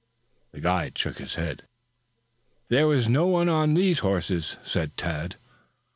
The 0.51 0.59
guide 0.61 0.97
shook 0.97 1.19
his 1.19 1.35
head. 1.35 1.67
"There 2.69 2.87
was 2.87 3.07
no 3.07 3.27
one 3.27 3.49
on 3.49 3.75
these 3.75 3.99
horses," 3.99 4.57
said 4.63 4.97
Tad. 4.97 5.35